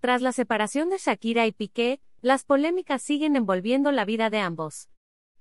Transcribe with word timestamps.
Tras 0.00 0.22
la 0.22 0.32
separación 0.32 0.90
de 0.90 0.98
Shakira 0.98 1.46
y 1.46 1.52
Piqué, 1.52 2.00
las 2.22 2.44
polémicas 2.44 3.02
siguen 3.02 3.34
envolviendo 3.34 3.90
la 3.90 4.04
vida 4.04 4.30
de 4.30 4.38
ambos. 4.38 4.88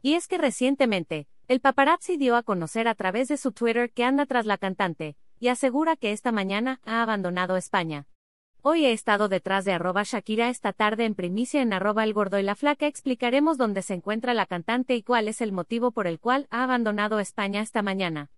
Y 0.00 0.14
es 0.14 0.28
que 0.28 0.38
recientemente, 0.38 1.26
el 1.46 1.60
paparazzi 1.60 2.16
dio 2.16 2.36
a 2.36 2.42
conocer 2.42 2.88
a 2.88 2.94
través 2.94 3.28
de 3.28 3.36
su 3.36 3.52
Twitter 3.52 3.92
que 3.92 4.04
anda 4.04 4.24
tras 4.24 4.46
la 4.46 4.56
cantante, 4.56 5.16
y 5.38 5.48
asegura 5.48 5.96
que 5.96 6.12
esta 6.12 6.32
mañana 6.32 6.80
ha 6.84 7.02
abandonado 7.02 7.56
España. 7.56 8.06
Hoy 8.62 8.86
he 8.86 8.92
estado 8.92 9.28
detrás 9.28 9.64
de 9.64 9.72
arroba 9.72 10.02
Shakira 10.04 10.48
esta 10.48 10.72
tarde 10.72 11.04
en 11.04 11.14
primicia 11.14 11.60
en 11.60 11.72
arroba 11.72 12.02
el 12.02 12.14
gordo 12.14 12.38
y 12.38 12.42
la 12.42 12.56
flaca 12.56 12.86
explicaremos 12.86 13.58
dónde 13.58 13.82
se 13.82 13.94
encuentra 13.94 14.34
la 14.34 14.46
cantante 14.46 14.96
y 14.96 15.02
cuál 15.02 15.28
es 15.28 15.40
el 15.40 15.52
motivo 15.52 15.92
por 15.92 16.06
el 16.06 16.18
cual 16.18 16.48
ha 16.50 16.64
abandonado 16.64 17.20
España 17.20 17.60
esta 17.60 17.82
mañana. 17.82 18.30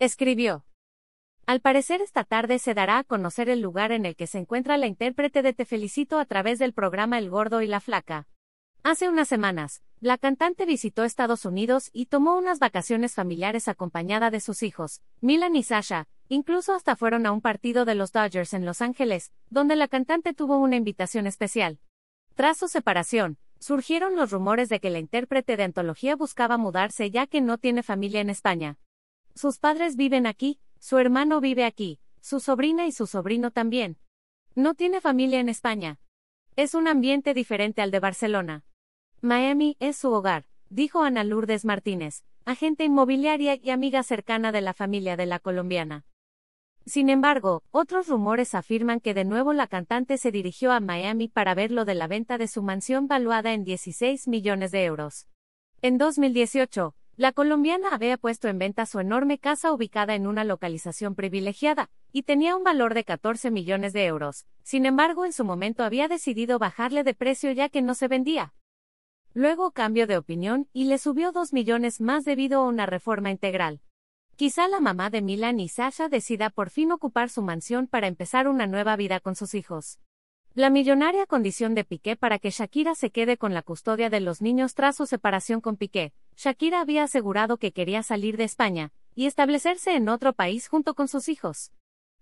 Escribió. 0.00 0.64
Al 1.46 1.60
parecer 1.60 2.00
esta 2.00 2.24
tarde 2.24 2.58
se 2.58 2.72
dará 2.72 2.98
a 2.98 3.04
conocer 3.04 3.50
el 3.50 3.60
lugar 3.60 3.92
en 3.92 4.06
el 4.06 4.16
que 4.16 4.26
se 4.26 4.38
encuentra 4.38 4.78
la 4.78 4.86
intérprete 4.86 5.42
de 5.42 5.52
Te 5.52 5.66
Felicito 5.66 6.18
a 6.18 6.24
través 6.24 6.58
del 6.58 6.72
programa 6.72 7.18
El 7.18 7.28
Gordo 7.28 7.60
y 7.60 7.66
la 7.66 7.80
Flaca. 7.80 8.26
Hace 8.82 9.10
unas 9.10 9.28
semanas, 9.28 9.82
la 10.00 10.16
cantante 10.16 10.64
visitó 10.64 11.04
Estados 11.04 11.44
Unidos 11.44 11.90
y 11.92 12.06
tomó 12.06 12.36
unas 12.36 12.60
vacaciones 12.60 13.14
familiares 13.14 13.68
acompañada 13.68 14.30
de 14.30 14.40
sus 14.40 14.62
hijos, 14.62 15.02
Milan 15.20 15.54
y 15.54 15.62
Sasha, 15.62 16.08
incluso 16.28 16.72
hasta 16.72 16.96
fueron 16.96 17.26
a 17.26 17.32
un 17.32 17.42
partido 17.42 17.84
de 17.84 17.94
los 17.94 18.12
Dodgers 18.12 18.54
en 18.54 18.64
Los 18.64 18.80
Ángeles, 18.80 19.30
donde 19.50 19.76
la 19.76 19.88
cantante 19.88 20.32
tuvo 20.32 20.56
una 20.56 20.76
invitación 20.76 21.26
especial. 21.26 21.78
Tras 22.34 22.56
su 22.56 22.68
separación, 22.68 23.36
surgieron 23.58 24.16
los 24.16 24.30
rumores 24.30 24.70
de 24.70 24.80
que 24.80 24.88
la 24.88 24.98
intérprete 24.98 25.58
de 25.58 25.64
antología 25.64 26.16
buscaba 26.16 26.56
mudarse 26.56 27.10
ya 27.10 27.26
que 27.26 27.42
no 27.42 27.58
tiene 27.58 27.82
familia 27.82 28.22
en 28.22 28.30
España. 28.30 28.78
Sus 29.34 29.58
padres 29.58 29.96
viven 29.96 30.26
aquí, 30.26 30.58
su 30.84 30.98
hermano 30.98 31.40
vive 31.40 31.64
aquí, 31.64 31.98
su 32.20 32.40
sobrina 32.40 32.86
y 32.86 32.92
su 32.92 33.06
sobrino 33.06 33.50
también. 33.50 33.96
No 34.54 34.74
tiene 34.74 35.00
familia 35.00 35.40
en 35.40 35.48
España. 35.48 35.98
Es 36.56 36.74
un 36.74 36.88
ambiente 36.88 37.32
diferente 37.32 37.80
al 37.80 37.90
de 37.90 38.00
Barcelona. 38.00 38.66
Miami 39.22 39.78
es 39.80 39.96
su 39.96 40.12
hogar, 40.12 40.44
dijo 40.68 41.00
Ana 41.02 41.24
Lourdes 41.24 41.64
Martínez, 41.64 42.22
agente 42.44 42.84
inmobiliaria 42.84 43.54
y 43.54 43.70
amiga 43.70 44.02
cercana 44.02 44.52
de 44.52 44.60
la 44.60 44.74
familia 44.74 45.16
de 45.16 45.24
la 45.24 45.38
colombiana. 45.38 46.04
Sin 46.84 47.08
embargo, 47.08 47.62
otros 47.70 48.08
rumores 48.08 48.54
afirman 48.54 49.00
que 49.00 49.14
de 49.14 49.24
nuevo 49.24 49.54
la 49.54 49.68
cantante 49.68 50.18
se 50.18 50.32
dirigió 50.32 50.70
a 50.70 50.80
Miami 50.80 51.28
para 51.28 51.54
ver 51.54 51.70
lo 51.70 51.86
de 51.86 51.94
la 51.94 52.08
venta 52.08 52.36
de 52.36 52.46
su 52.46 52.62
mansión 52.62 53.08
valuada 53.08 53.54
en 53.54 53.64
16 53.64 54.28
millones 54.28 54.70
de 54.70 54.84
euros. 54.84 55.28
En 55.80 55.96
2018, 55.96 56.94
la 57.16 57.32
colombiana 57.32 57.88
había 57.92 58.16
puesto 58.16 58.48
en 58.48 58.58
venta 58.58 58.86
su 58.86 58.98
enorme 58.98 59.38
casa 59.38 59.72
ubicada 59.72 60.14
en 60.14 60.26
una 60.26 60.42
localización 60.42 61.14
privilegiada, 61.14 61.90
y 62.12 62.24
tenía 62.24 62.56
un 62.56 62.64
valor 62.64 62.94
de 62.94 63.04
14 63.04 63.50
millones 63.50 63.92
de 63.92 64.06
euros. 64.06 64.46
Sin 64.62 64.84
embargo, 64.86 65.24
en 65.24 65.32
su 65.32 65.44
momento 65.44 65.84
había 65.84 66.08
decidido 66.08 66.58
bajarle 66.58 67.04
de 67.04 67.14
precio 67.14 67.52
ya 67.52 67.68
que 67.68 67.82
no 67.82 67.94
se 67.94 68.08
vendía. 68.08 68.54
Luego 69.32 69.72
cambió 69.72 70.06
de 70.06 70.16
opinión 70.16 70.68
y 70.72 70.84
le 70.84 70.98
subió 70.98 71.32
2 71.32 71.52
millones 71.52 72.00
más 72.00 72.24
debido 72.24 72.60
a 72.60 72.68
una 72.68 72.86
reforma 72.86 73.30
integral. 73.30 73.80
Quizá 74.36 74.66
la 74.66 74.80
mamá 74.80 75.10
de 75.10 75.22
Milan 75.22 75.60
y 75.60 75.68
Sasha 75.68 76.08
decida 76.08 76.50
por 76.50 76.70
fin 76.70 76.90
ocupar 76.90 77.30
su 77.30 77.42
mansión 77.42 77.86
para 77.86 78.08
empezar 78.08 78.48
una 78.48 78.66
nueva 78.66 78.96
vida 78.96 79.20
con 79.20 79.36
sus 79.36 79.54
hijos. 79.54 80.00
La 80.56 80.70
millonaria 80.70 81.26
condición 81.26 81.74
de 81.74 81.82
Piqué 81.82 82.14
para 82.14 82.38
que 82.38 82.50
Shakira 82.50 82.94
se 82.94 83.10
quede 83.10 83.36
con 83.36 83.54
la 83.54 83.62
custodia 83.62 84.08
de 84.08 84.20
los 84.20 84.40
niños 84.40 84.74
tras 84.74 84.94
su 84.94 85.04
separación 85.04 85.60
con 85.60 85.76
Piqué. 85.76 86.12
Shakira 86.36 86.80
había 86.80 87.02
asegurado 87.02 87.56
que 87.56 87.72
quería 87.72 88.04
salir 88.04 88.36
de 88.36 88.44
España 88.44 88.92
y 89.16 89.26
establecerse 89.26 89.96
en 89.96 90.08
otro 90.08 90.32
país 90.32 90.68
junto 90.68 90.94
con 90.94 91.08
sus 91.08 91.28
hijos. 91.28 91.72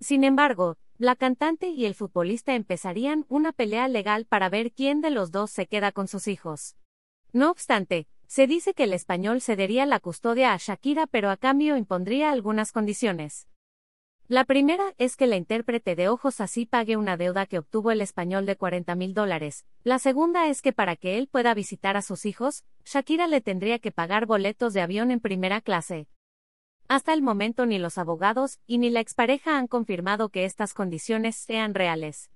Sin 0.00 0.24
embargo, 0.24 0.76
la 0.98 1.14
cantante 1.14 1.68
y 1.68 1.84
el 1.84 1.94
futbolista 1.94 2.56
empezarían 2.56 3.26
una 3.28 3.52
pelea 3.52 3.86
legal 3.86 4.24
para 4.24 4.48
ver 4.48 4.72
quién 4.72 5.00
de 5.02 5.10
los 5.10 5.30
dos 5.30 5.52
se 5.52 5.68
queda 5.68 5.92
con 5.92 6.08
sus 6.08 6.26
hijos. 6.26 6.74
No 7.32 7.48
obstante, 7.48 8.08
se 8.26 8.48
dice 8.48 8.74
que 8.74 8.84
el 8.84 8.92
español 8.92 9.40
cedería 9.40 9.86
la 9.86 10.00
custodia 10.00 10.52
a 10.52 10.56
Shakira 10.56 11.06
pero 11.06 11.30
a 11.30 11.36
cambio 11.36 11.76
impondría 11.76 12.32
algunas 12.32 12.72
condiciones. 12.72 13.46
La 14.28 14.42
primera 14.44 14.92
es 14.98 15.14
que 15.14 15.28
la 15.28 15.36
intérprete 15.36 15.94
de 15.94 16.08
ojos 16.08 16.40
así 16.40 16.66
pague 16.66 16.96
una 16.96 17.16
deuda 17.16 17.46
que 17.46 17.58
obtuvo 17.58 17.92
el 17.92 18.00
español 18.00 18.44
de 18.44 18.56
40 18.56 18.96
mil 18.96 19.14
dólares. 19.14 19.64
La 19.84 20.00
segunda 20.00 20.48
es 20.48 20.62
que 20.62 20.72
para 20.72 20.96
que 20.96 21.16
él 21.16 21.28
pueda 21.28 21.54
visitar 21.54 21.96
a 21.96 22.02
sus 22.02 22.26
hijos, 22.26 22.64
Shakira 22.84 23.28
le 23.28 23.40
tendría 23.40 23.78
que 23.78 23.92
pagar 23.92 24.26
boletos 24.26 24.74
de 24.74 24.80
avión 24.80 25.12
en 25.12 25.20
primera 25.20 25.60
clase. 25.60 26.08
Hasta 26.88 27.14
el 27.14 27.22
momento 27.22 27.66
ni 27.66 27.78
los 27.78 27.98
abogados 27.98 28.58
y 28.66 28.78
ni 28.78 28.90
la 28.90 28.98
expareja 28.98 29.58
han 29.58 29.68
confirmado 29.68 30.28
que 30.30 30.44
estas 30.44 30.74
condiciones 30.74 31.36
sean 31.36 31.74
reales. 31.74 32.32